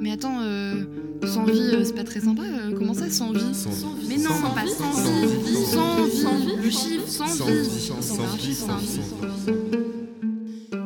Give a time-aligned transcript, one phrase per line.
[0.00, 0.84] Mais attends, euh,
[1.26, 2.42] sans vie, euh, c'est pas très sympa.
[2.42, 4.06] euh, comment ça, sans vie Sans vie.
[4.08, 4.70] Mais non, Sans pas vie.
[4.70, 5.64] sans vie.
[5.66, 6.16] Sans vie.
[6.22, 6.56] Sans vie.
[6.62, 7.52] Le chiffre, sans Sans vie.
[7.62, 7.68] vie.
[7.80, 8.54] Sans Sans vie, vie.
[8.54, 9.00] sans Sans vie.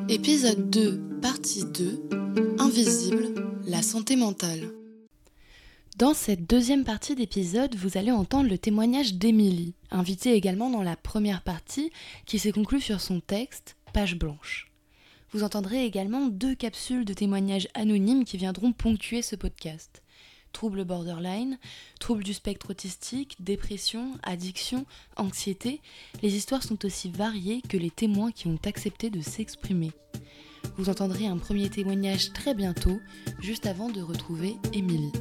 [0.08, 2.08] Épisode 2, partie 2,
[2.58, 3.34] Invisible,
[3.66, 4.70] la santé mentale.
[5.98, 10.96] Dans cette deuxième partie d'épisode, vous allez entendre le témoignage d'Émilie, invitée également dans la
[10.96, 11.90] première partie,
[12.26, 14.71] qui s'est conclue sur son texte, page blanche.
[15.32, 20.02] Vous entendrez également deux capsules de témoignages anonymes qui viendront ponctuer ce podcast.
[20.52, 21.58] Troubles borderline,
[21.98, 24.84] troubles du spectre autistique, dépression, addiction,
[25.16, 25.80] anxiété,
[26.22, 29.92] les histoires sont aussi variées que les témoins qui ont accepté de s'exprimer.
[30.76, 33.00] Vous entendrez un premier témoignage très bientôt,
[33.40, 35.12] juste avant de retrouver Émilie.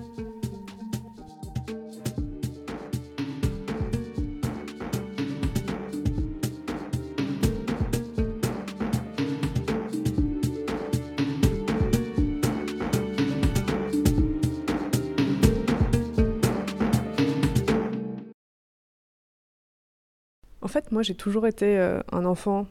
[20.72, 22.68] Fait, moi, j'ai toujours été euh, un enfant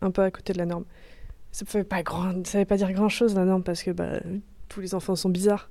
[0.00, 0.84] un peu à côté de la norme.
[1.52, 3.90] Ça ne fait pas grand, ça veut pas dire grand chose la norme parce que
[3.90, 4.20] bah,
[4.68, 5.70] tous les enfants sont bizarres.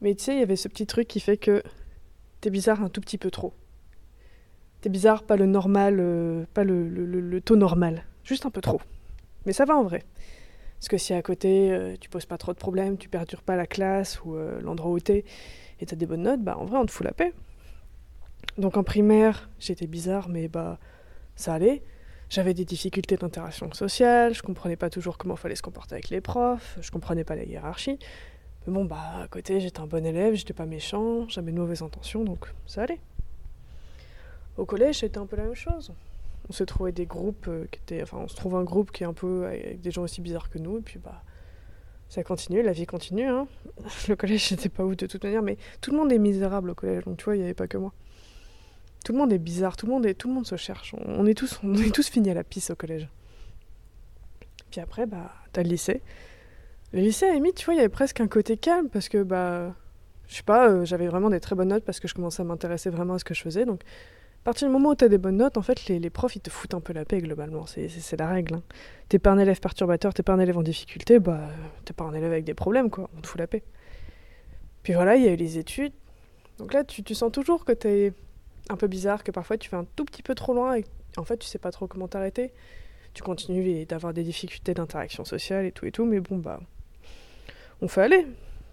[0.00, 1.62] Mais tu sais, il y avait ce petit truc qui fait que
[2.40, 3.54] t'es bizarre un tout petit peu trop.
[4.80, 8.80] T'es bizarre, pas le normal, euh, pas le, taux normal, juste un peu trop.
[9.46, 10.02] Mais ça va en vrai.
[10.78, 13.54] Parce que si à côté, euh, tu poses pas trop de problèmes, tu perturbes pas
[13.54, 15.24] la classe ou euh, l'endroit où t'es,
[15.78, 17.32] et t'as des bonnes notes, bah en vrai, on te fout la paix.
[18.58, 20.80] Donc en primaire, j'étais bizarre, mais bah
[21.42, 21.82] ça allait.
[22.30, 26.22] J'avais des difficultés d'interaction sociale, je comprenais pas toujours comment fallait se comporter avec les
[26.22, 27.98] profs, je comprenais pas la hiérarchie.
[28.66, 31.82] Mais bon, bah à côté, j'étais un bon élève, j'étais pas méchant, j'avais de mauvaises
[31.82, 33.00] intentions, donc ça allait.
[34.56, 35.92] Au collège, c'était un peu la même chose.
[36.48, 38.02] On s'est trouvé des groupes euh, qui étaient.
[38.02, 40.48] Enfin, on se trouve un groupe qui est un peu avec des gens aussi bizarres
[40.48, 41.22] que nous, et puis bah.
[42.08, 43.26] Ça continue, la vie continue.
[43.26, 43.48] Hein.
[44.08, 46.74] Le collège, j'étais pas ouf de toute manière, mais tout le monde est misérable au
[46.74, 47.92] collège, donc tu vois, il n'y avait pas que moi.
[49.02, 50.94] Tout le monde est bizarre, tout le monde, tout le monde se cherche.
[51.06, 53.08] On, est tous, on est tous finis à la pisse au collège.
[54.70, 56.02] Puis après, bah, t'as le lycée.
[56.92, 59.74] Le lycée, à tu vois, il y avait presque un côté calme parce que, bah,
[60.28, 62.44] je sais pas, euh, j'avais vraiment des très bonnes notes parce que je commençais à
[62.44, 63.64] m'intéresser vraiment à ce que je faisais.
[63.64, 66.36] Donc, à partir du moment où t'as des bonnes notes, en fait, les, les profs,
[66.36, 67.66] ils te foutent un peu la paix globalement.
[67.66, 68.54] C'est la règle.
[68.56, 68.62] Hein.
[69.08, 71.48] T'es pas un élève perturbateur, t'es pas un élève en difficulté, bah,
[71.84, 73.08] t'es pas un élève avec des problèmes, quoi.
[73.16, 73.62] On te fout la paix.
[74.82, 75.92] Puis voilà, il y a eu les études.
[76.58, 78.12] Donc là, tu, tu sens toujours que t'es
[78.68, 80.84] un peu bizarre, que parfois tu vas un tout petit peu trop loin et
[81.16, 82.52] en fait tu sais pas trop comment t'arrêter.
[83.14, 86.60] Tu continues d'avoir des difficultés d'interaction sociale et tout et tout, mais bon bah
[87.80, 88.26] on fait aller.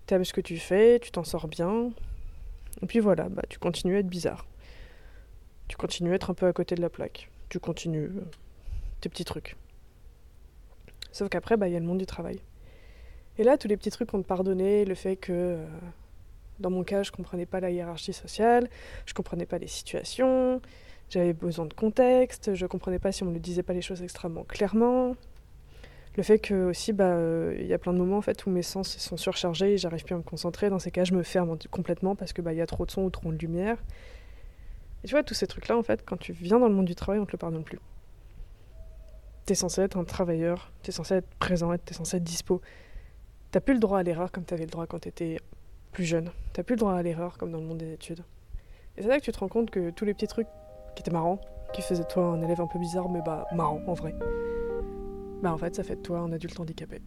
[0.06, 1.92] T'aimes ce que tu fais, tu t'en sors bien.
[2.82, 4.46] Et puis voilà, bah tu continues à être bizarre.
[5.68, 7.30] Tu continues à être un peu à côté de la plaque.
[7.50, 8.26] Tu continues euh,
[9.02, 9.56] tes petits trucs.
[11.12, 12.40] Sauf qu'après, bah il y a le monde du travail.
[13.38, 15.66] Et là, tous les petits trucs qu'on te pardonnait, le fait que euh,
[16.59, 18.70] dans mon cas, je comprenais pas la hiérarchie sociale,
[19.06, 20.62] je comprenais pas les situations,
[21.09, 24.44] j'avais besoin de contexte, je comprenais pas si on me disait pas les choses extrêmement
[24.44, 25.16] clairement.
[26.18, 28.98] Le fait que aussi, bah, euh, il y a plein de moments où mes sens
[28.98, 30.69] sont surchargés et j'arrive plus à me concentrer.
[30.69, 32.92] Dans ces cas, je me ferme en- complètement parce que bah, y a trop de
[32.92, 33.78] son ou trop de lumière.
[35.03, 36.96] Et tu vois, tous ces trucs-là, en fait, quand tu viens dans le monde du
[36.96, 37.80] travail, on te le pardonne plus.
[39.46, 42.62] T'es censé être un travailleur, t'es censé être présent, t'es censé être dispo.
[43.52, 45.40] T'as plus le droit à l'erreur comme t'avais le droit quand t'étais
[45.92, 46.32] plus jeune.
[46.54, 48.24] T'as plus le droit à l'erreur comme dans le monde des études.
[48.98, 50.48] Et c'est là que tu te rends compte que tous les petits trucs
[50.96, 51.40] qui étaient marrants,
[51.74, 54.14] qui faisaient de toi un élève un peu bizarre, mais bah marrant en vrai,
[55.42, 57.02] bah en fait ça fait de toi un adulte handicapé.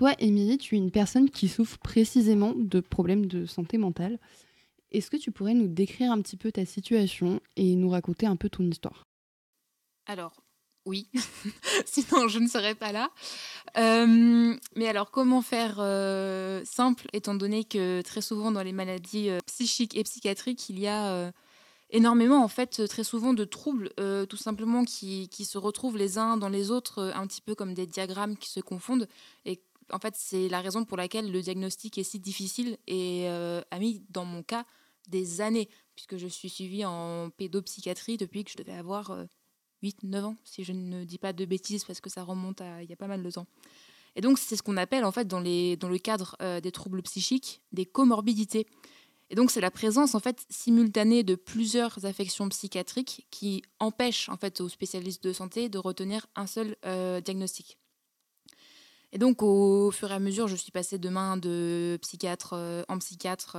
[0.00, 4.18] Toi, Émilie, tu es une personne qui souffre précisément de problèmes de santé mentale.
[4.92, 8.36] Est-ce que tu pourrais nous décrire un petit peu ta situation et nous raconter un
[8.36, 9.04] peu ton histoire?
[10.06, 10.32] Alors,
[10.86, 11.10] oui,
[11.84, 13.10] sinon je ne serais pas là.
[13.76, 19.28] Euh, mais alors, comment faire euh, simple, étant donné que très souvent dans les maladies
[19.28, 21.30] euh, psychiques et psychiatriques, il y a
[21.90, 23.90] énormément, en fait, très souvent de troubles,
[24.30, 27.74] tout simplement, qui, qui se retrouvent les uns dans les autres, un petit peu comme
[27.74, 29.06] des diagrammes qui se confondent.
[29.44, 29.60] Et
[29.92, 33.78] en fait, c'est la raison pour laquelle le diagnostic est si difficile et euh, a
[33.78, 34.64] mis, dans mon cas,
[35.08, 39.10] des années, puisque je suis suivie en pédopsychiatrie depuis que je devais avoir...
[39.10, 39.24] euh,
[39.82, 42.90] 8-9 ans, si je ne dis pas de bêtises, parce que ça remonte à il
[42.90, 43.46] y a pas mal de temps.
[44.16, 47.62] Et donc, c'est ce qu'on appelle, en fait, dans, le cadre euh, des troubles psychiques,
[47.72, 48.66] des comorbidités.
[49.30, 54.36] Et donc, c'est la présence, en fait, simultanée de plusieurs affections psychiatriques qui empêchent, en
[54.36, 57.78] fait, aux spécialistes de santé de retenir un seul euh, diagnostic.
[59.12, 62.54] Et donc, au fur et à mesure, je suis passée de main de psychiatre
[62.88, 63.56] en psychiatre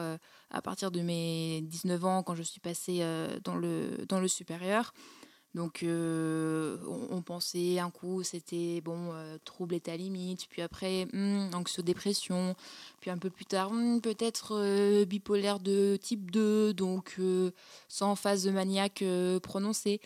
[0.49, 3.05] à partir de mes 19 ans, quand je suis passée
[3.43, 4.93] dans, le, dans le supérieur.
[5.53, 6.77] Donc, euh,
[7.09, 12.55] on, pensait un coup, c'était bon, euh, trouble état limite, puis après, hmm, anxio-dépression,
[13.01, 17.19] puis un peu plus tard, hmm, peut-être euh, bipolaire de type 2, donc
[17.89, 19.03] sans phase de maniaque
[19.43, 19.99] prononcée.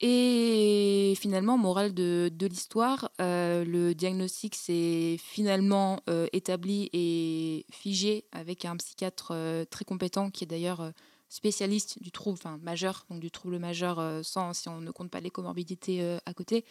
[0.00, 6.00] Et finalement, morale de, l'histoire, le diagnostic s'est finalement
[6.32, 9.34] établi et figé avec un psychiatre
[9.68, 10.92] très compétent qui est d'ailleurs
[11.30, 15.10] spécialiste du trouble enfin, majeur, donc du trouble majeur euh, sans, si on ne compte
[15.10, 16.64] pas les comorbidités euh, à côté,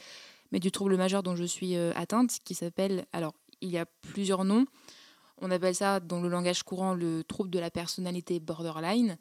[0.51, 3.85] mais du trouble majeur dont je suis euh, atteinte, qui s'appelle, alors il y a
[3.85, 4.65] plusieurs noms,
[5.41, 9.17] on appelle ça dans le langage courant le trouble de la personnalité borderline,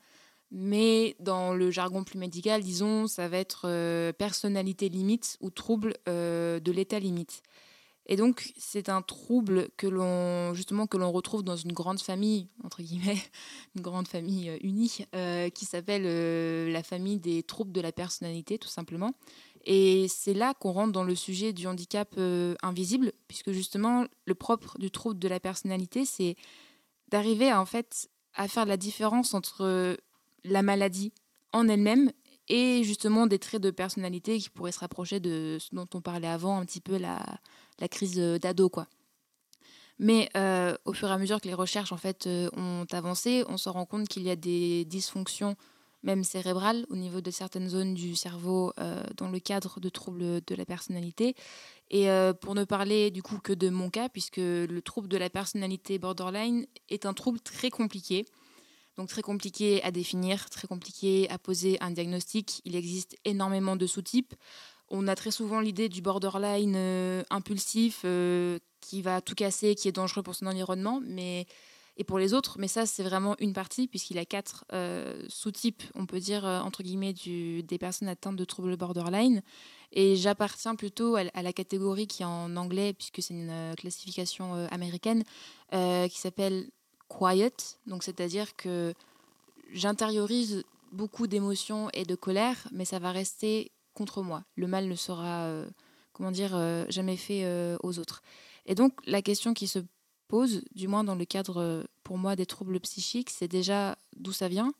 [0.50, 6.72] mais dans le jargon plus médical, disons, ça va être personnalité limite ou trouble de
[6.72, 7.42] l'état limite.
[8.10, 12.48] Et donc, c'est un trouble que l'on, justement, que l'on retrouve dans une grande famille,
[12.64, 13.18] entre guillemets,
[13.76, 17.92] une grande famille euh, unie, euh, qui s'appelle euh, la famille des troubles de la
[17.92, 19.12] personnalité, tout simplement.
[19.66, 22.18] Et c'est là qu'on rentre dans le sujet du handicap
[22.62, 26.36] invisible, puisque justement, le propre du trouble de la personnalité, c'est
[27.08, 29.98] d'arriver en fait, à faire la différence entre
[30.44, 31.12] la maladie
[31.52, 32.10] en elle-même
[32.48, 36.28] et justement des traits de personnalité qui pourraient se rapprocher de ce dont on parlait
[36.28, 37.20] avant, un petit peu la,
[37.88, 38.86] crise d'ado, quoi.
[39.98, 43.44] Mais euh, au fur et à mesure que les recherches en fait euh, ont avancé,
[43.48, 45.56] on se rend compte qu'il y a des dysfonctions,
[46.04, 50.40] même cérébrales, au niveau de certaines zones du cerveau euh, dans le cadre de troubles
[50.40, 51.34] de la personnalité.
[51.90, 52.06] Et
[52.42, 55.98] pour ne parler du coup que de mon cas, puisque le trouble de la personnalité
[55.98, 58.26] borderline est un trouble très compliqué.
[58.98, 62.60] Donc très compliqué à définir, très compliqué à poser un diagnostic.
[62.66, 64.34] Il existe énormément de sous-types
[64.90, 69.88] on a très souvent l'idée du borderline euh, impulsif euh, qui va tout casser, qui
[69.88, 71.46] est dangereux pour son environnement, mais
[72.00, 72.58] et pour les autres.
[72.60, 76.84] Mais ça, c'est vraiment une partie puisqu'il a quatre euh, sous-types, on peut dire entre
[76.84, 79.42] guillemets, des personnes atteintes de troubles borderline.
[79.90, 85.24] Et j'appartiens plutôt à, la catégorie qui est en anglais puisque c'est une classification américaine
[85.72, 86.68] qui s'appelle
[87.08, 87.78] quiet.
[87.86, 88.94] Donc c'est-à-dire que
[89.72, 94.44] j'intériorise beaucoup d'émotions et de colère, mais ça va rester contre moi.
[94.56, 95.68] Le mal ne sera, euh,
[96.12, 98.22] comment dire, euh, jamais fait euh, aux autres.
[98.66, 99.80] Et donc, la question qui se
[100.28, 104.48] pose, du moins dans le cadre, pour moi, des troubles psychiques, c'est déjà d'où ça
[104.48, 104.72] vient,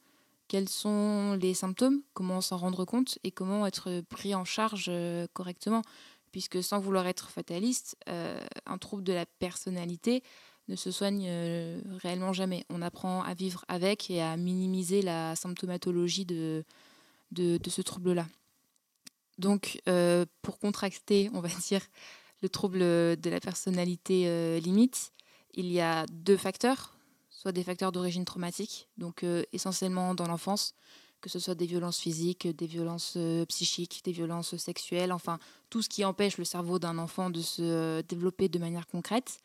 [0.46, 4.90] quels sont les symptômes, comment s'en rendre compte et comment être pris en charge
[5.32, 5.82] correctement.
[6.32, 10.22] Puisque sans vouloir être fataliste, un trouble de la personnalité
[10.68, 11.30] ne se soigne
[12.02, 12.64] réellement jamais.
[12.68, 16.64] On apprend à vivre avec et à minimiser la symptomatologie de,
[17.32, 18.26] de ce trouble-là.
[19.38, 21.80] Donc, euh, pour contracter, on va dire,
[22.42, 25.12] le trouble de la personnalité euh, limite,
[25.54, 26.96] il y a deux facteurs,
[27.30, 30.74] soit des facteurs d'origine traumatique, donc euh, essentiellement dans l'enfance,
[31.20, 33.18] que ce soit des violences physiques, des violences
[33.48, 38.02] psychiques, des violences sexuelles, enfin tout ce qui empêche le cerveau d'un enfant de se
[38.02, 39.40] développer de manière concrète.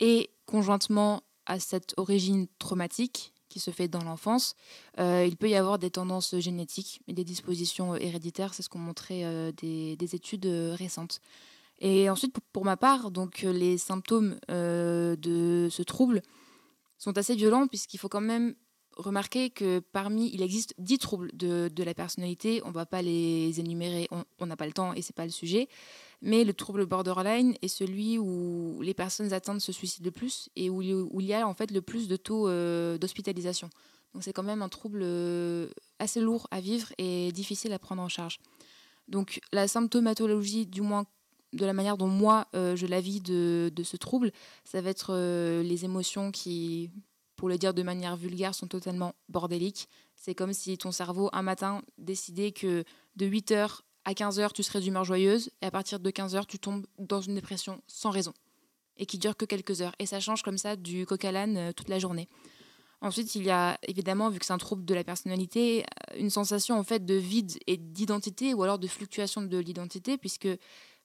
[0.00, 4.56] Et conjointement à cette origine traumatique, qui se fait dans l'enfance.
[4.98, 8.68] Euh, il peut y avoir des tendances génétiques et des dispositions euh, héréditaires, c'est ce
[8.68, 11.20] qu'ont montré euh, des, études récentes.
[11.78, 16.22] Et ensuite, pour, ma part, donc les symptômes de ce trouble
[16.98, 18.54] sont assez violents puisqu'il faut quand même
[18.96, 22.60] remarquer que parmi, il existe dix troubles de, de, la personnalité.
[22.64, 24.08] On ne va pas les énumérer,
[24.38, 25.68] on n'a pas le temps et c'est pas le sujet.
[26.22, 30.70] Mais le trouble borderline est celui où les personnes atteintes se suicident le plus et
[30.70, 33.68] où, où il y a en fait le plus de taux euh, d'hospitalisation.
[34.14, 38.00] Donc c'est quand même un trouble euh, assez lourd à vivre et difficile à prendre
[38.00, 38.38] en charge.
[39.06, 41.04] Donc la symptomatologie, du moins
[41.52, 44.32] de la manière dont moi euh, je la vis de, de, ce trouble,
[44.64, 45.14] ça va être
[45.62, 46.90] les émotions qui
[47.44, 49.90] pour le dire de manière vulgaire, sont totalement bordéliques.
[50.14, 52.84] C'est comme si ton cerveau, un matin, décidait que
[53.16, 56.86] de 8h à 15h, tu serais d'humeur joyeuse, et à partir de 15h, tu tombes
[56.98, 58.32] dans une dépression sans raison,
[58.96, 59.94] et qui dure que quelques heures.
[59.98, 62.30] Et ça change comme ça du coq à l'âne euh, toute la journée.
[63.02, 65.84] Ensuite, il y a évidemment, vu que c'est un trouble de la personnalité,
[66.14, 70.16] euh, une sensation en fait de vide et d'identité, ou alors de fluctuation de l'identité,
[70.16, 70.48] puisque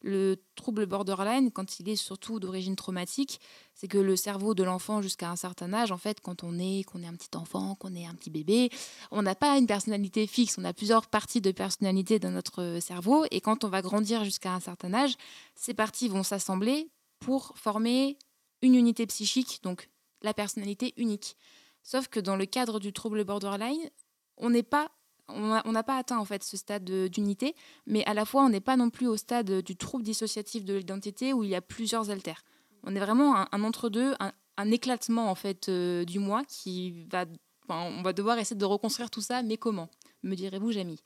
[0.02, 3.40] le trouble borderline, quand il est surtout d'origine traumatique,
[3.74, 6.84] c'est que le cerveau de l'enfant jusqu'à un certain âge, en fait, quand on est,
[6.84, 8.70] qu'on est un petit enfant, qu'on est un petit bébé,
[9.12, 13.26] on n'a pas une personnalité fixe, on a plusieurs parties de personnalité dans notre cerveau,
[13.32, 15.16] et quand on va grandir jusqu'à un certain âge,
[15.56, 16.90] ces parties vont s'assembler
[17.20, 18.18] pour former
[18.62, 19.90] une unité psychique, donc
[20.22, 21.36] la personnalité unique.
[21.84, 23.90] Sauf que dans le cadre du trouble borderline,
[24.38, 24.92] on n'est pas
[25.36, 27.56] on n'a pas atteint en fait ce stade d'unité,
[27.86, 30.76] mais à la fois on n'est pas non plus au stade du trouble dissociatif de
[30.76, 32.44] l'identité où il y a plusieurs altères.
[32.84, 37.26] On est vraiment un, entre-deux, un, éclatement en fait du moi qui va,
[37.70, 39.90] on va devoir essayer de reconstruire tout ça, mais comment
[40.24, 41.00] Me direz-vous, Jamie?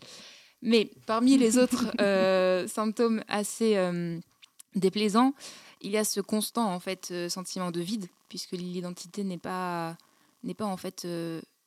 [0.62, 1.92] Mais parmi les autres
[2.68, 3.78] symptômes assez
[4.76, 5.34] déplaisants,
[5.82, 9.98] il y a ce constant en fait sentiment de vide, puisque l'identité n'est pas
[10.44, 11.08] n'est pas en fait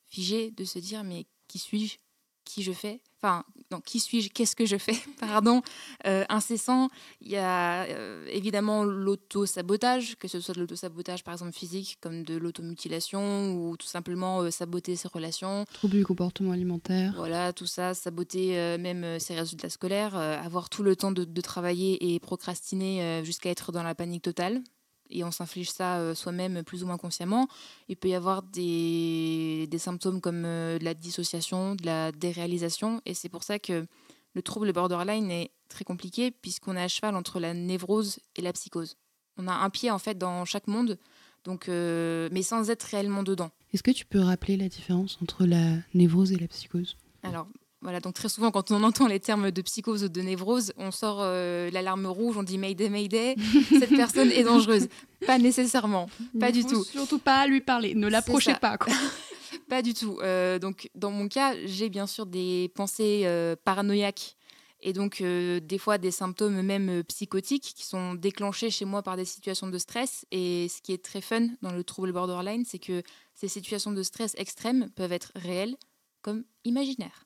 [0.06, 1.98] figée de se dire mais qui suis-je?
[2.46, 5.60] Qui je fais, enfin, non, qui suis-je, qu'est-ce que je fais, pardon,
[6.06, 6.88] euh, incessant.
[7.20, 12.22] Il y a euh, évidemment l'auto-sabotage, que ce soit de l'auto-sabotage par exemple physique, comme
[12.22, 15.64] de l'automutilation, ou tout simplement euh, saboter ses relations.
[15.74, 17.12] Troubles du comportement alimentaire.
[17.16, 22.14] Voilà, tout ça, saboter même ses résultats scolaires, avoir tout le temps de, de travailler
[22.14, 24.62] et procrastiner jusqu'à être dans la panique totale
[25.10, 27.48] et on s'inflige ça euh, soi-même plus ou moins consciemment.
[27.88, 33.00] Il peut y avoir des, des symptômes comme euh, de la dissociation, de la déréalisation,
[33.06, 33.86] et c'est pour ça que
[34.34, 38.52] le trouble borderline est très compliqué puisqu'on est à cheval entre la névrose et la
[38.52, 38.96] psychose.
[39.38, 40.98] On a un pied en fait dans chaque monde,
[41.44, 43.50] donc, euh, mais sans être réellement dedans.
[43.72, 46.96] Est-ce que tu peux rappeler la différence entre la névrose et la psychose?
[47.22, 47.46] Alors,
[47.86, 50.90] voilà, donc très souvent, quand on entend les termes de psychose ou de névrose, on
[50.90, 53.36] sort euh, l'alarme rouge, on dit Mayday, Mayday,
[53.68, 54.88] cette personne est dangereuse.
[55.24, 56.82] Pas nécessairement, pas du tout.
[56.82, 58.76] Surtout pas lui parler, ne l'approchez pas.
[58.76, 58.92] Quoi.
[59.68, 60.18] pas du tout.
[60.20, 64.36] Euh, donc, dans mon cas, j'ai bien sûr des pensées euh, paranoïaques
[64.80, 69.24] et donc des fois des symptômes même psychotiques qui sont déclenchés chez moi par des
[69.24, 70.26] situations de stress.
[70.32, 74.02] Et ce qui est très fun dans le trouble borderline, c'est que ces situations de
[74.02, 75.76] stress extrêmes peuvent être réelles
[76.20, 77.25] comme imaginaires.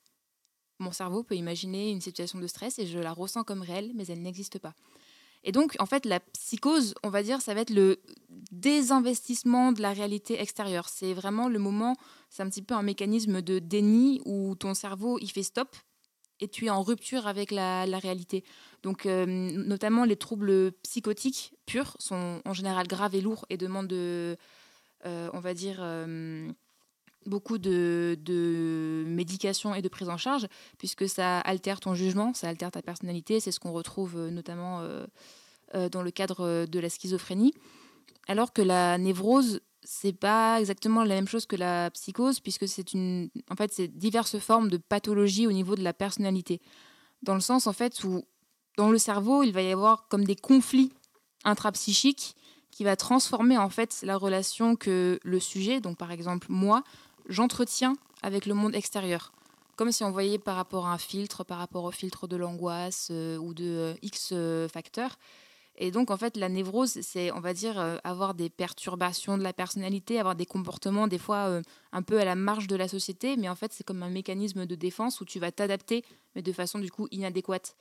[0.81, 4.07] Mon cerveau peut imaginer une situation de stress et je la ressens comme réelle, mais
[4.07, 4.75] elle n'existe pas.
[5.45, 8.01] Et donc, en fait, la psychose, on va dire, ça va être le
[8.51, 10.89] désinvestissement de la réalité extérieure.
[10.89, 11.97] C'est vraiment le moment,
[12.29, 15.77] c'est un petit peu un mécanisme de déni où ton cerveau, il fait stop
[16.41, 18.45] et tu es en rupture avec la, réalité.
[18.83, 23.93] Donc, euh, notamment les troubles psychotiques purs sont en général graves et lourds et demandent,
[23.93, 24.37] euh,
[25.05, 26.51] on va dire, euh,
[27.27, 30.47] beaucoup de, de médication et de prise en charge,
[30.79, 33.41] puisque ça altère ton jugement, ça altère ta personnalité.
[33.41, 35.07] C'est ce qu'on retrouve euh, notamment euh,
[35.75, 37.55] euh, dans le cadre de la schizophrénie.
[38.27, 42.93] Alors que la névrose, c'est pas exactement la même chose que la psychose, puisque c'est
[42.93, 46.61] une, en fait, c'est diverses formes de pathologie au niveau de la personnalité.
[47.23, 48.25] Dans le sens, en fait, où
[48.77, 50.93] dans le cerveau, il va y avoir comme des conflits
[51.45, 52.35] intrapsychiques
[52.71, 56.83] qui va transformer en fait la relation que le sujet, donc par exemple moi,
[57.29, 59.33] j'entretiens avec le monde extérieur.
[59.77, 63.09] Comme si on voyait par rapport à un filtre, par rapport au filtre de l'angoisse
[63.11, 65.19] euh, ou de euh, X euh, facteurs.
[65.77, 69.55] Et donc, en fait, la névrose, c'est, on va dire, avoir des perturbations de la
[69.55, 71.63] personnalité, avoir des comportements, des fois,
[71.93, 74.67] un peu à la marge de la société, mais en fait, c'est comme un mécanisme
[74.67, 77.77] de défense où tu vas t'adapter, mais de façon, du coup, inadéquate,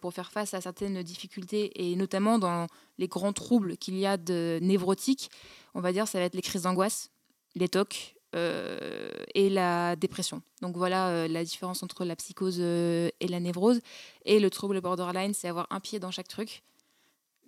[0.00, 4.16] pour faire face à certaines difficultés, et notamment dans les grands troubles qu'il y a
[4.16, 5.30] de névrotiques,
[5.74, 7.10] on va dire, ça va être les crises d'angoisse,
[7.56, 10.42] les tocs, euh, et la dépression.
[10.60, 13.80] Donc voilà euh, la différence entre la psychose euh, et la névrose.
[14.24, 16.62] Et le trouble borderline, c'est avoir un pied dans chaque truc,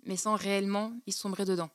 [0.05, 1.69] mais sans réellement y sombrer dedans.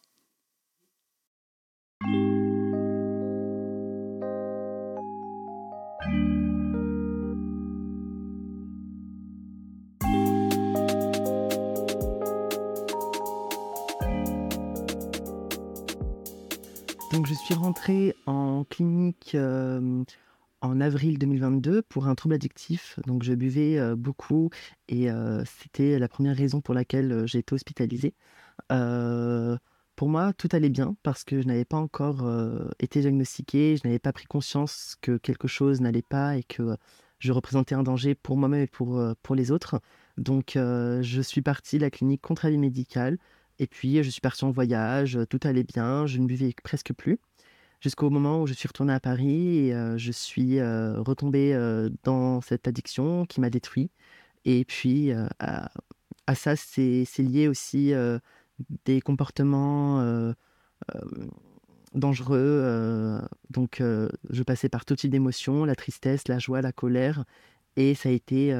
[17.46, 20.02] Suis rentrée en clinique euh,
[20.62, 22.98] en avril 2022 pour un trouble addictif.
[23.06, 24.50] Donc je buvais euh, beaucoup
[24.88, 28.14] et euh, c'était la première raison pour laquelle j'ai été hospitalisée.
[28.68, 32.28] pour moi, tout allait bien parce que je n'avais pas encore
[32.80, 36.76] été diagnostiquée, je n'avais pas pris conscience que quelque chose n'allait pas et que
[37.20, 39.80] je représentais un danger pour moi-même et pour, pour les autres.
[40.16, 43.18] Donc je suis partie de la clinique contre avis médical.
[43.58, 47.20] Et puis, je suis partie en voyage, tout allait bien, je ne buvais presque plus.
[47.80, 51.54] Jusqu'au moment où je suis retournée à Paris et je suis retombée
[52.04, 53.90] dans cette addiction qui m'a détruit.
[54.44, 55.70] Et puis, à,
[56.34, 57.92] ça, c'est lié aussi
[58.84, 60.34] des comportements
[61.94, 63.20] dangereux.
[63.50, 63.82] donc,
[64.30, 67.24] je passais par tout type d'émotions, la tristesse, la joie, la colère.
[67.76, 68.52] Et ça a été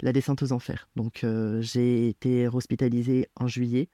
[0.00, 0.88] la descente aux enfers.
[0.96, 1.26] Donc,
[1.60, 3.88] j'ai été hospitalisée en juillet.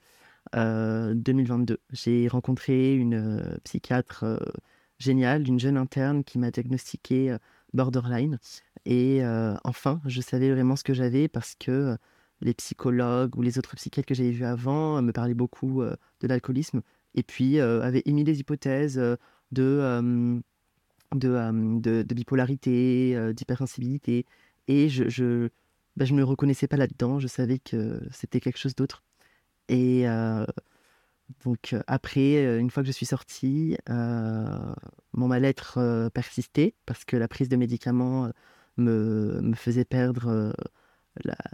[0.54, 1.74] 2022.
[1.74, 4.38] Euh, J'ai rencontré une euh, psychiatre euh,
[4.98, 7.36] géniale, une jeune interne qui m'a diagnostiqué
[7.72, 8.38] borderline.
[8.84, 9.20] Et
[9.64, 11.96] enfin, je savais vraiment ce que j'avais parce que
[12.40, 16.80] les psychologues ou les autres psychiatres que j'avais vus avant me parlaient beaucoup de l'alcoolisme
[17.14, 19.18] et puis avaient émis des hypothèses de,
[19.52, 20.42] de,
[21.14, 24.26] de, bipolarité, d'hypersensibilité.
[24.66, 25.48] Et je, je,
[25.96, 27.20] bah, je me reconnaissais pas là-dedans.
[27.20, 29.04] Je savais que c'était quelque chose d'autre.
[29.68, 30.06] Et
[31.44, 37.48] Donc après, une fois que je suis sortie, mon mal-être persistait parce que la prise
[37.48, 38.30] de médicaments
[38.76, 40.52] me, me faisait perdre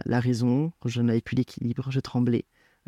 [0.05, 2.45] la, raison, je n'avais plus d'équilibre, je tremblais,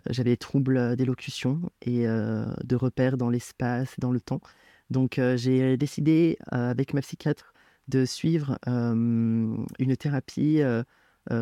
[0.10, 4.42] j'avais des troubles d'élocution et de repères dans l'espace, dans le temps.
[4.90, 7.54] Donc j'ai décidé avec ma psychiatre
[7.88, 10.62] de suivre une thérapie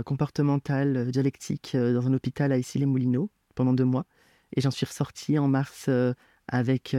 [0.06, 4.05] comportementale dialectique dans un hôpital à Issy-les-Moulineaux pendant deux mois.
[4.55, 5.89] Et j'en suis ressortie en mars
[6.47, 6.95] avec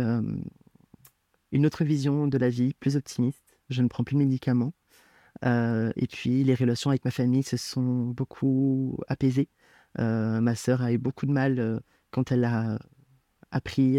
[1.53, 3.57] une autre vision de la vie, plus optimiste.
[3.71, 4.73] Je ne prends plus de médicaments.
[5.45, 9.49] et puis les relations avec ma famille se sont beaucoup apaisées.
[9.99, 12.79] ma sœur a eu beaucoup de mal quand elle a
[13.51, 13.99] appris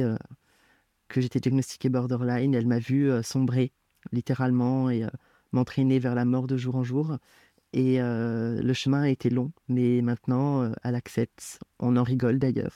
[1.08, 2.54] que j'étais diagnostiquée borderline.
[2.54, 3.72] Elle m'a vu sombrer
[4.12, 5.06] littéralement et
[5.52, 7.18] m'entraîner vers la mort de jour en jour.
[7.78, 11.60] Et le chemin a été long, mais maintenant, elle accepte.
[11.78, 12.76] On en rigole d'ailleurs.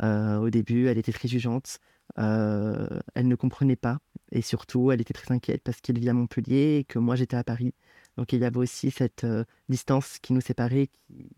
[0.00, 1.80] au début, elle était très jugeante.
[2.16, 3.98] elle ne comprenait pas.
[4.30, 7.36] Et surtout, elle était très inquiète parce qu'elle vit à Montpellier et que moi, j'étais
[7.36, 7.74] à Paris.
[8.16, 9.26] Donc, il y avait aussi cette
[9.68, 11.30] distance qui nous séparait, qui,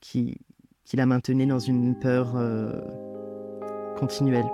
[0.00, 0.36] qui,
[0.84, 2.36] qui la maintenait dans une peur
[3.98, 4.46] continuelle.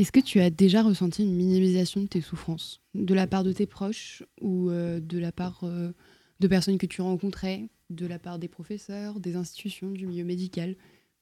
[0.00, 3.52] Est-ce que tu as déjà ressenti une minimisation de tes souffrances de la part de
[3.52, 5.92] tes proches ou euh, de la part euh,
[6.40, 10.74] de personnes que tu rencontrais, de la part des professeurs, des institutions, du milieu médical?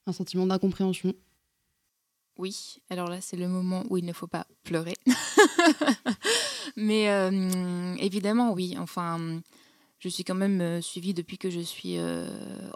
[0.06, 1.12] Un sentiment d'incompréhension?
[2.36, 4.94] Oui, alors là c'est le moment où il ne faut pas pleurer.
[6.76, 9.40] Mais euh, évidemment oui, enfin
[9.98, 11.96] je suis quand même suivie depuis que je suis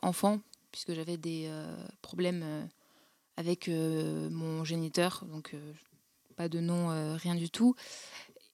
[0.02, 0.40] enfant,
[0.72, 1.48] puisque j'avais des
[2.00, 2.68] problèmes
[3.36, 5.24] avec mon géniteur,
[6.48, 7.74] de nom, euh, rien du tout.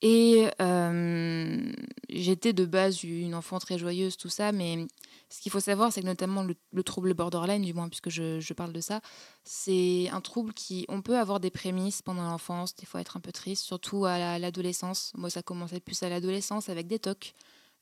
[0.00, 1.72] Et euh,
[2.08, 4.86] j'étais de base une enfant très joyeuse, tout ça, mais
[5.28, 8.72] ce qu'il faut savoir, c'est que notamment le, trouble borderline, du moins puisque je, parle
[8.72, 9.00] de ça,
[9.42, 13.20] c'est un trouble qui, on peut avoir des prémices pendant l'enfance, des fois être un
[13.20, 15.12] peu triste, surtout à l'adolescence.
[15.16, 17.34] Moi, ça commençait plus à l'adolescence avec des tocs,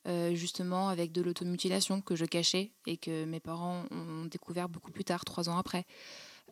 [0.09, 4.91] euh, justement avec de l'automutilation que je cachais et que mes parents ont découvert beaucoup
[4.91, 5.85] plus tard, trois ans après.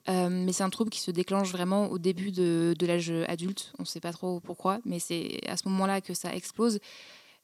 [0.08, 3.72] Euh, mais c'est un trouble qui se déclenche vraiment au début de, l'âge adulte.
[3.78, 6.78] On ne sait pas trop pourquoi, mais c'est à ce moment-là que ça explose.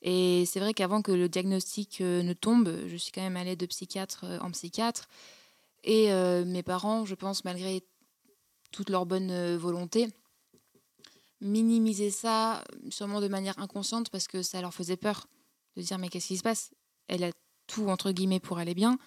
[0.03, 3.57] Et c'est vrai qu'avant que le diagnostic euh, ne tombe, je suis quand même allée
[3.57, 5.09] de psychiatre euh, en psychiatre.
[5.85, 6.12] Et
[6.44, 7.83] mes parents, je pense, malgré
[8.70, 10.09] toute leur bonne volonté,
[11.40, 15.27] minimisaient ça sûrement de manière inconsciente parce que ça leur faisait peur
[15.77, 16.73] de dire mais qu'est-ce qui se passe?
[17.09, 17.31] Elle a
[17.66, 18.99] tout entre guillemets pour aller bien.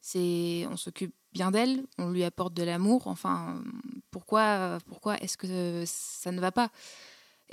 [0.00, 3.06] C'est on s'occupe bien d'elle, on lui apporte de l'amour.
[3.06, 3.62] Enfin,
[4.10, 6.70] pourquoi, pourquoi est-ce que ça ne va pas?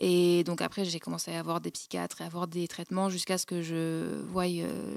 [0.01, 3.37] Et donc après, j'ai commencé à avoir des psychiatres et à avoir des traitements jusqu'à
[3.37, 4.95] ce que je voie euh,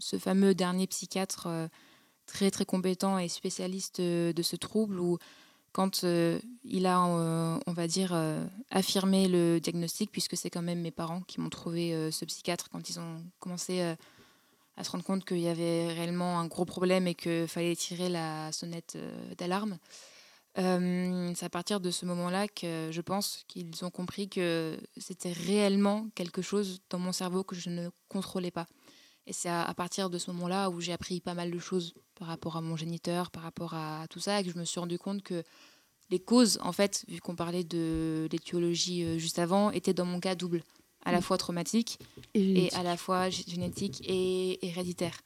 [0.00, 1.68] ce fameux dernier psychiatre euh,
[2.26, 5.18] très très compétent et spécialiste de ce trouble où
[5.70, 8.16] quand euh, il a, on va dire,
[8.70, 12.88] affirmé le diagnostic, puisque c'est quand même mes parents qui m'ont trouvé ce psychiatre quand
[12.88, 13.94] ils ont commencé
[14.76, 18.08] à se rendre compte qu'il y avait réellement un gros problème et qu'il fallait tirer
[18.08, 19.78] la sonnette euh, d'alarme.
[20.58, 25.32] Euh, c'est à partir de ce moment-là que je pense qu'ils ont compris que c'était
[25.32, 28.66] réellement quelque chose dans mon cerveau que je ne contrôlais pas.
[29.26, 32.28] Et c'est à, partir de ce moment-là où j'ai appris pas mal de choses par
[32.28, 34.98] rapport à mon géniteur, par rapport à tout ça, et que je me suis rendu
[34.98, 35.42] compte que
[36.10, 40.20] les causes, en fait, vu qu'on parlait de l'étiologie euh, juste avant, étaient dans mon
[40.20, 40.62] cas doubles
[41.04, 41.98] à la fois traumatique
[42.34, 45.20] et, à la fois génétique et héréditaire.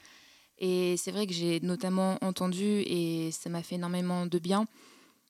[0.59, 4.67] Et c'est vrai que j'ai notamment entendu, et ça m'a fait énormément de bien,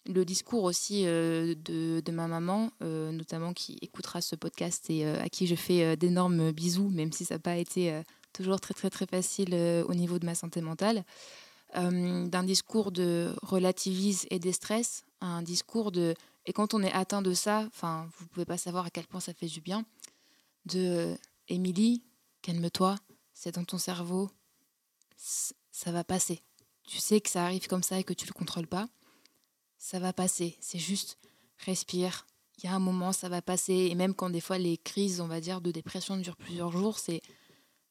[0.08, 5.04] le discours aussi euh, de, de, ma maman, euh, notamment qui écoutera ce podcast et
[5.04, 8.74] euh, à qui je fais d'énormes bisous, même si ça n'a pas été toujours très
[8.74, 9.54] très très facile
[9.87, 11.04] au niveau de ma santé mentale,
[11.74, 16.14] d'un discours de relativise et déstress, un discours de
[16.46, 19.20] et quand on est atteint de ça, enfin vous pouvez pas savoir à quel point
[19.20, 19.84] ça fait du bien,
[20.68, 21.16] de
[21.48, 22.04] Émilie,
[22.42, 22.96] calme-toi,
[23.33, 24.31] c'est dans ton cerveau,
[25.16, 26.42] ça va passer.
[26.87, 28.88] Tu sais que ça arrive comme ça et que tu le contrôles pas.
[29.78, 30.57] Ça va passer.
[30.61, 31.18] C'est juste
[31.59, 32.26] respire.
[32.59, 33.88] Il y a un moment, ça va passer.
[33.90, 36.98] Et même quand des fois les crises, on va dire, de dépression durent plusieurs jours,
[36.98, 37.22] c'est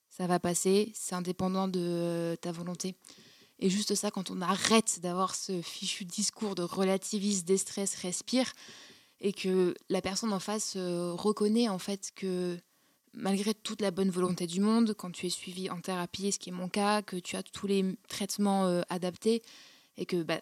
[0.10, 0.92] ça va passer.
[0.96, 2.96] C'est indépendant de ta volonté.
[3.60, 8.52] Et juste ça, quand on arrête d'avoir ce fichu discours de relativise, déstress, respire,
[9.20, 12.60] et que la personne en face euh, reconnaît en fait que
[13.13, 16.50] malgré toute la bonne volonté du monde, quand tu es suivi en thérapie, ce qui
[16.50, 19.41] est mon cas, que tu as tous les traitements euh, adaptés,
[19.98, 20.39] et que bah,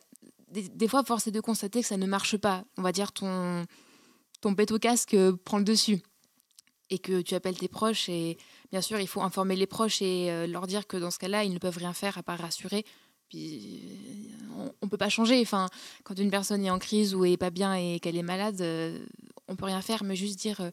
[0.50, 2.64] des, fois, force est de constater que ça ne marche pas.
[2.78, 3.66] On va dire ton,
[4.42, 6.02] ton au casque prend le dessus.
[6.92, 8.38] Et que tu appelles tes proches, et
[8.72, 11.52] bien sûr, il faut informer les proches et leur dire que dans ce cas-là, ils
[11.52, 12.86] ne peuvent rien faire à part rassurer
[13.30, 15.42] puis on, ne peut pas changer.
[15.42, 15.68] Enfin,
[16.04, 19.06] quand une personne est en crise ou est pas bien et qu'elle est malade, euh,
[19.48, 20.70] on peut rien faire, mais juste dire euh,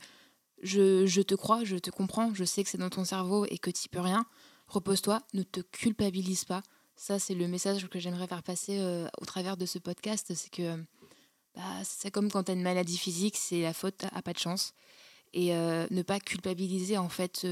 [0.62, 3.70] je, te crois, je te comprends, je sais que c'est dans ton cerveau et que
[3.70, 4.25] tu peux rien.
[4.68, 6.62] Repose-toi, ne te culpabilise pas.
[6.96, 10.33] Ça, c'est le message que j'aimerais faire passer euh, au travers de ce podcast.
[10.35, 10.77] C'est que
[11.55, 14.38] bah, c'est comme quand tu as une maladie physique, c'est la faute à pas de
[14.38, 14.72] chance.
[15.35, 17.46] Et ne pas culpabiliser en fait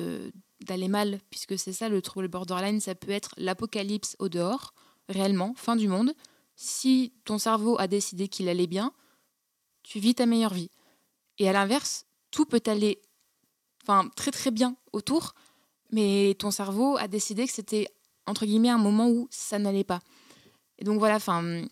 [0.61, 4.75] d'aller mal, puisque c'est ça le trouble borderline, ça peut être l'apocalypse au dehors,
[5.09, 6.12] réellement, fin du monde.
[6.57, 8.92] Si ton cerveau a décidé qu'il allait bien,
[9.83, 10.70] tu vis ta meilleure vie.
[11.38, 13.01] Et à l'inverse, tout peut aller
[14.14, 15.35] très très bien autour,
[15.93, 17.88] mais ton cerveau a décidé que c'était,
[18.27, 20.01] entre un moment où ça n'allait pas.
[20.79, 21.64] Et donc voilà, enfin,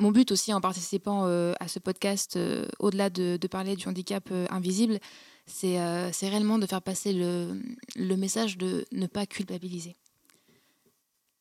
[0.00, 4.28] mon but aussi en participant euh, à ce podcast, euh, au-delà de, parler du handicap
[4.30, 5.00] euh, invisible,
[5.46, 5.78] c'est
[6.22, 7.58] réellement de faire passer le,
[7.96, 9.96] le message de ne pas culpabiliser.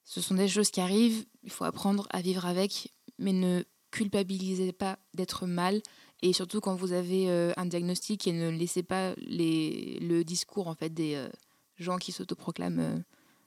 [0.06, 4.72] Ce sont des choses qui arrivent, il faut apprendre à vivre avec, mais ne culpabilisez
[4.72, 5.82] pas d'être mal.
[6.22, 10.68] Et surtout quand vous avez euh, un diagnostic et ne laissez pas les, le discours
[10.68, 11.30] en fait des euh,
[11.78, 12.98] gens qui s'autoproclament euh,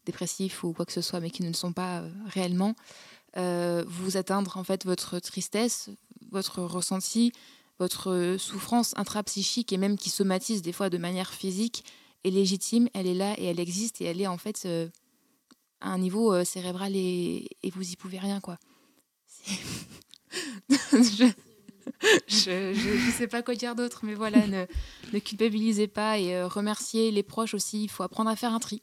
[0.06, 2.74] dépressifs ou quoi que ce soit, mais qui ne le sont pas réellement,
[3.36, 5.90] vous atteindre en fait votre tristesse,
[6.32, 7.32] votre ressenti,
[7.78, 11.84] votre souffrance intrapsychique et même qui somatise des fois de manière physique
[12.24, 14.66] est légitime, elle est là et elle existe et elle est en fait
[15.80, 18.58] à un niveau cérébral et, et, vous y pouvez rien, quoi.
[20.68, 21.30] je,
[22.28, 24.64] je, sais pas quoi dire d'autre, mais voilà, ne,
[25.12, 27.84] ne culpabilisez pas et euh, remerciez les proches aussi.
[27.84, 28.82] Il faut apprendre à faire un tri.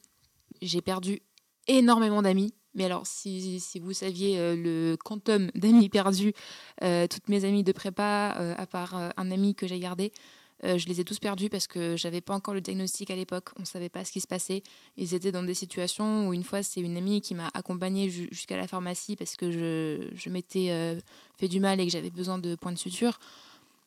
[0.62, 1.20] J'ai perdu
[1.66, 2.54] énormément d'amis.
[2.74, 6.32] Mais alors, si, vous saviez euh, le quantum d'amis perdus,
[6.80, 10.16] toutes mes amies de prépa, à part un ami que j'ai gardé, euh,
[10.64, 13.50] je les ai tous perdus parce que j'avais pas encore le diagnostic à l'époque.
[13.58, 14.62] On savait pas ce qui se passait.
[14.96, 18.56] Ils étaient dans des situations où une fois, c'est une amie qui m'a accompagnée jusqu'à
[18.56, 20.98] la pharmacie parce que je, je m'étais euh,
[21.36, 23.20] fait du mal et que j'avais besoin de points de suture.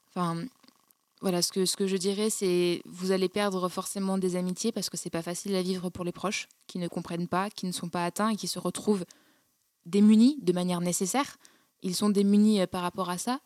[0.09, 0.45] Enfin,
[1.21, 4.89] voilà, ce que, ce que je dirais, c'est vous allez perdre forcément des amitiés parce
[4.89, 7.71] que c'est pas facile à vivre pour les proches qui ne comprennent pas, qui ne
[7.71, 9.05] sont pas atteints et qui se retrouvent
[9.85, 11.37] démunis de manière nécessaire.
[11.83, 13.39] Ils sont démunis euh, par rapport à ça.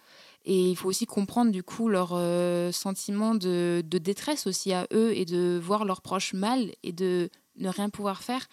[0.45, 5.15] Et il faut aussi comprendre du coup leur euh, sentiment de, détresse aussi à eux
[5.15, 8.47] et de voir leurs proches mal et de ne rien pouvoir faire.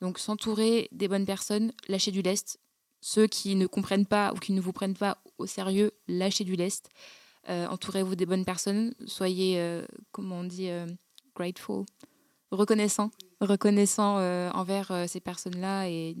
[0.00, 2.58] Donc s'entourer des bonnes personnes, lâcher du lest.
[3.00, 6.56] Ceux qui ne comprennent pas ou qui ne vous prennent pas au sérieux, lâchez du
[6.56, 6.88] lest.
[7.48, 8.92] Euh, entourez-vous des bonnes personnes.
[9.06, 10.68] Soyez, euh, comment on dit,
[11.36, 11.84] grateful,
[12.50, 14.16] reconnaissant, reconnaissant
[14.52, 16.16] envers ces personnes-là et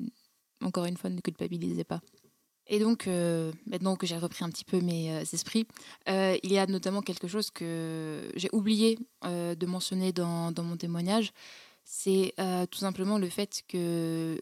[0.62, 2.00] encore une fois, ne culpabilisez pas.
[2.68, 5.66] Et donc, euh, maintenant que j'ai repris un petit peu mes euh, esprits,
[6.08, 11.32] euh, il y a notamment quelque chose que j'ai oublié de mentionner dans, mon témoignage.
[11.84, 12.34] C'est
[12.70, 14.40] tout simplement le fait que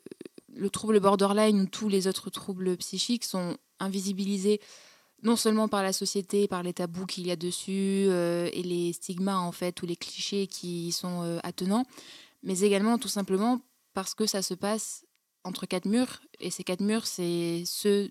[0.55, 4.61] le trouble borderline ou tous les autres troubles psychiques sont invisibilisés
[5.23, 8.09] non seulement par la société, par les tabous qu'il y a dessus
[8.53, 11.85] et les stigmas en fait ou les clichés qui sont attenants,
[12.43, 13.61] mais également tout simplement
[13.95, 15.05] parce que ça se passe
[15.45, 18.11] entre quatre murs, et ces quatre murs, c'est ceux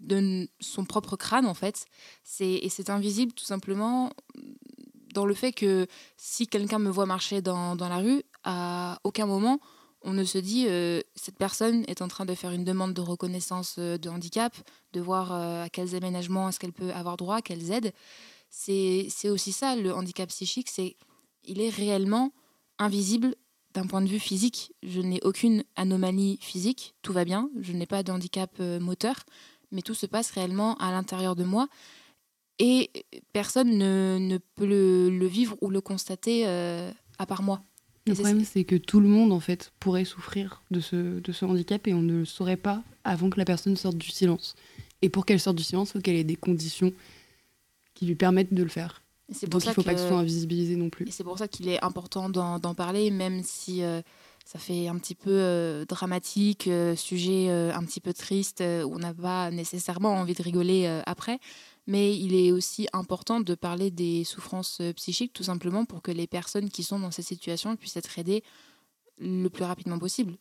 [0.00, 1.86] de son propre crâne, en fait.
[2.40, 4.10] Et c'est invisible, tout simplement,
[5.14, 9.60] dans le fait que si quelqu'un me voit marcher dans, la rue, à aucun moment,
[10.02, 13.00] on ne se dit euh, cette personne est en train de faire une demande de
[13.00, 14.54] reconnaissance euh, de handicap,
[14.92, 17.92] de voir euh, à quels aménagements est-ce qu'elle peut avoir droit, quelles aides.
[18.50, 20.96] C'est aussi ça, le handicap psychique, c'est
[21.42, 22.32] il est réellement
[22.78, 23.34] invisible
[23.74, 27.86] d'un point de vue physique, je n'ai aucune anomalie physique, tout va bien, je n'ai
[27.86, 29.16] pas de handicap euh, moteur,
[29.72, 31.68] mais tout se passe réellement à l'intérieur de moi
[32.58, 32.90] et
[33.32, 37.62] personne ne, peut le, vivre ou le constater euh, à part moi.
[38.06, 41.44] Le problème, c'est que tout le monde, en fait, pourrait souffrir de ce, de ce
[41.44, 44.54] handicap et on ne le saurait pas avant que la personne sorte du silence.
[45.00, 46.92] Et pour qu'elle sorte du silence, il faut qu'elle ait des conditions
[47.94, 49.02] qui lui permettent de le faire.
[49.32, 51.08] C'est pour Donc ça il ne faut pas que ce soit invisibilisé non plus.
[51.08, 54.02] Et c'est pour ça qu'il est important d'en parler, même si euh,
[54.44, 58.98] ça fait un petit peu euh, dramatique, euh, sujet un petit peu triste, où on
[58.98, 61.38] n'a pas nécessairement envie de rigoler après.
[61.86, 66.26] Mais il est aussi important de parler des souffrances psychiques, tout simplement pour que les
[66.26, 68.42] personnes qui sont dans ces situations puissent être aidées
[69.18, 70.36] le plus rapidement possible,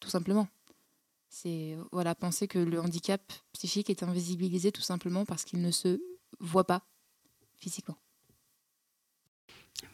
[0.00, 0.48] tout simplement.
[1.28, 3.20] C'est voilà, penser que le handicap
[3.52, 6.00] psychique est invisibilisé tout simplement parce qu'il ne se
[6.40, 6.82] voit pas
[7.56, 7.96] physiquement.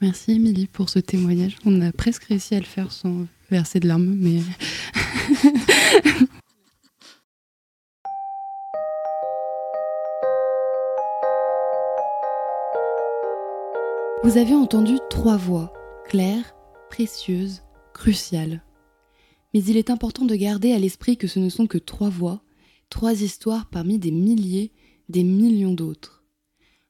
[0.00, 1.56] Merci Émilie pour ce témoignage.
[1.64, 4.40] On a presque réussi à le faire sans verser de larmes, mais...
[14.24, 15.72] Vous avez entendu trois voix,
[16.04, 16.54] claires,
[16.90, 18.62] précieuses, cruciales.
[19.52, 22.40] Mais il est important de garder à l'esprit que ce ne sont que trois voix,
[22.88, 24.70] trois histoires parmi des milliers,
[25.08, 26.22] des millions d'autres.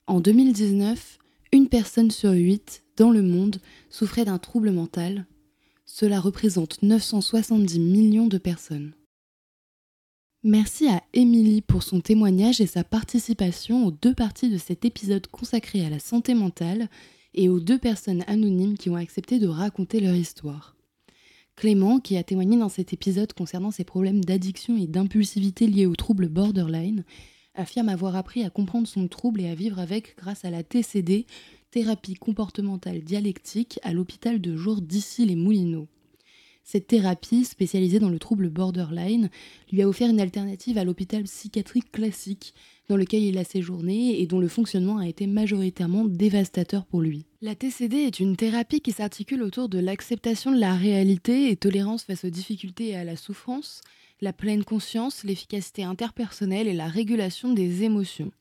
[0.07, 1.18] En 2019,
[1.53, 3.59] une personne sur huit dans le monde
[3.91, 5.27] souffrait d'un trouble mental.
[5.85, 8.95] Cela représente 970 millions de personnes.
[10.43, 15.27] Merci à Émilie pour son témoignage et sa participation aux deux parties de cet épisode
[15.29, 16.88] consacré à la santé mentale
[17.35, 20.75] et aux deux personnes anonymes qui ont accepté de raconter leur histoire.
[21.55, 25.95] Clément, qui a témoigné dans cet épisode concernant ses problèmes d'addiction et d'impulsivité liés au
[25.95, 27.05] trouble borderline,
[27.55, 31.27] affirme avoir appris à comprendre son trouble et à vivre avec grâce à la TCD,
[31.71, 35.88] thérapie comportementale dialectique, à l'hôpital de jour d'ici les Moulineaux.
[36.65, 39.31] Cette thérapie, spécialisée dans le trouble borderline,
[39.73, 42.55] lui a offert une alternative à l'hôpital psychiatrique classique,
[42.88, 47.27] dans lequel il a séjourné et dont le fonctionnement a été majoritairement dévastateur pour lui.
[47.41, 52.05] La TCD est une thérapie qui s'articule autour de l'acceptation de la réalité et tolérance
[52.05, 53.81] face aux difficultés et à la souffrance,
[54.22, 58.32] la pleine conscience, l'efficacité interpersonnelle et la régulation des émotions.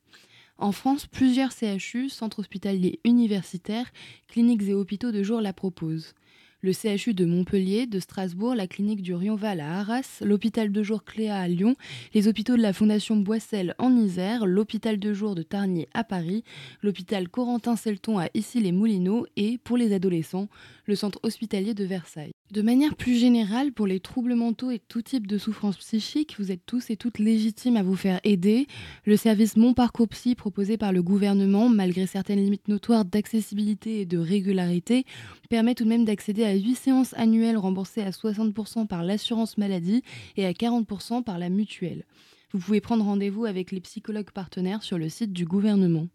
[0.58, 3.92] En France, plusieurs CHU, centres hospitaliers universitaires,
[4.30, 6.14] cliniques et hôpitaux de jour la proposent
[6.62, 11.04] le CHU de Montpellier, de Strasbourg, la clinique du Rionval à Arras, l'hôpital de jour
[11.04, 11.76] Cléa à Lyon,
[12.14, 16.44] les hôpitaux de la Fondation Boissel en Isère, l'hôpital de jour de Tarnier à Paris,
[16.84, 20.50] l'hôpital Corentin-Selton à Issy-les-Moulineaux et, pour les adolescents,
[20.86, 22.34] le centre hospitalier de Versailles.
[22.52, 26.52] De manière plus générale, pour les troubles mentaux et tout type de souffrance psychique, vous
[26.52, 28.68] êtes tous et toutes légitimes à vous faire aider.
[29.06, 34.06] Le service Mon Parcours Psy proposé par le gouvernement, malgré certaines limites notoires d'accessibilité et
[34.06, 35.06] de régularité,
[35.50, 40.04] permet tout de même d'accéder à 8 séances annuelles remboursées à 60% par l'assurance maladie
[40.36, 42.04] et à 40% par la mutuelle.
[42.52, 46.08] Vous pouvez prendre rendez-vous avec les psychologues partenaires sur le site du gouvernement.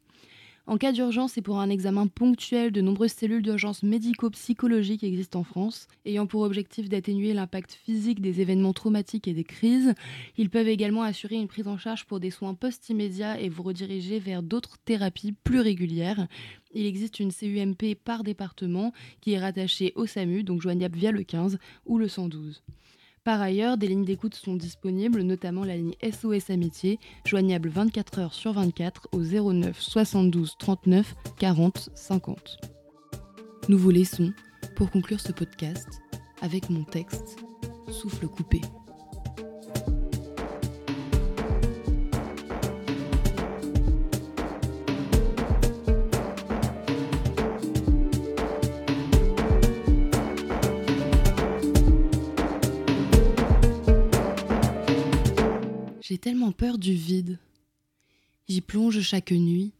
[0.69, 5.45] En cas d'urgence et pour un examen ponctuel, de nombreuses cellules d'urgence médico-psychologiques existent en
[5.45, 9.95] France, ayant pour objectif d'atténuer l'impact physique des événements traumatiques et des crises.
[10.37, 14.19] Ils peuvent également assurer une prise en charge pour des soins post-immédiats et vous rediriger
[14.19, 16.27] vers d'autres thérapies plus régulières.
[16.75, 21.23] Il existe une CUMP par département qui est rattachée au SAMU, donc joignable via le
[21.23, 22.65] 15 ou le 112.
[23.27, 28.35] Par ailleurs, des lignes d'écoute sont disponibles, notamment la ligne SOS Amitié, joignable 24 heures
[28.35, 32.59] sur 24 au 09 72 39 40 50.
[33.69, 34.33] Nous vous laissons,
[34.77, 35.89] pour conclure ce podcast,
[36.41, 37.39] avec mon texte
[37.91, 38.61] Souffle coupé.
[56.09, 57.37] J'ai tellement peur du vide.
[58.49, 59.73] J'y plonge chaque nuit,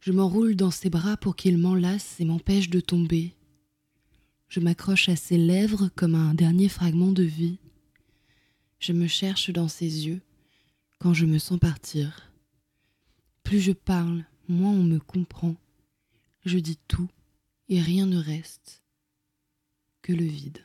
[0.00, 3.34] je m'enroule dans ses bras pour qu'il m'enlace et m'empêche de tomber.
[4.50, 7.56] Je m'accroche à ses lèvres comme à un dernier fragment de vie.
[8.80, 10.20] Je me cherche dans ses yeux
[10.98, 12.30] quand je me sens partir.
[13.42, 15.56] Plus je parle, moins on me comprend.
[16.44, 17.08] Je dis tout
[17.70, 18.82] et rien ne reste
[20.02, 20.62] que le vide.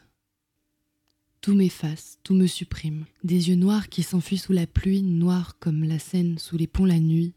[1.41, 3.05] Tout m'efface, tout me supprime.
[3.23, 6.85] Des yeux noirs qui s'enfuient sous la pluie, noirs comme la Seine sous les ponts
[6.85, 7.33] la nuit.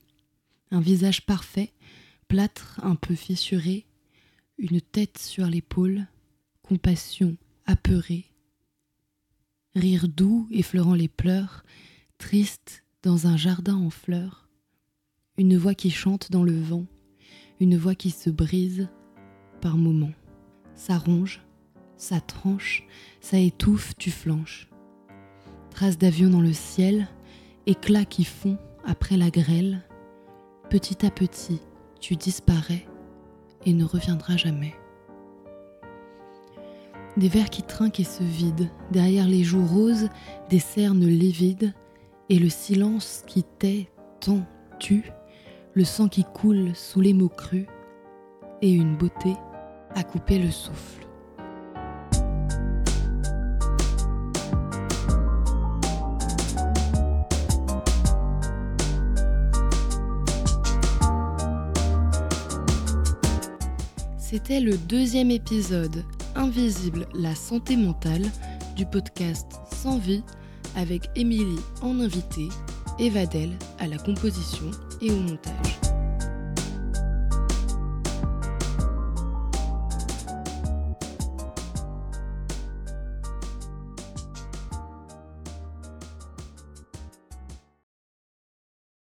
[0.70, 1.72] Un visage parfait,
[2.28, 3.86] plâtre un peu fissuré,
[4.58, 6.06] une tête sur l'épaule,
[6.62, 7.36] compassion
[7.66, 8.26] apeurée.
[9.74, 11.64] Rire doux effleurant les pleurs,
[12.18, 14.48] triste dans un jardin en fleurs.
[15.38, 16.86] Une voix qui chante dans le vent,
[17.60, 18.88] une voix qui se brise
[19.60, 20.12] par moments.
[20.74, 21.40] Ça ronge,
[22.00, 22.84] ça tranche,
[23.20, 24.68] ça étouffe, tu flanches.
[25.70, 27.06] Traces d'avion dans le ciel,
[27.66, 29.82] éclats qui font après la grêle.
[30.70, 31.60] Petit à petit,
[32.00, 32.86] tu disparais
[33.66, 34.74] et ne reviendras jamais.
[37.18, 40.08] Des vers qui trinquent et se vident, derrière les joues roses,
[40.48, 41.74] des cernes livides,
[42.30, 44.46] et le silence qui tait, tant,
[44.78, 45.12] tue,
[45.74, 47.66] le sang qui coule sous les mots crus,
[48.62, 49.34] et une beauté
[49.94, 51.09] à couper le souffle.
[64.42, 66.02] C'était le deuxième épisode
[66.34, 68.24] Invisible, la santé mentale
[68.74, 70.22] du podcast Sans vie
[70.76, 72.48] avec Émilie en invité
[72.98, 74.70] et Vadel à la composition
[75.02, 75.89] et au montage.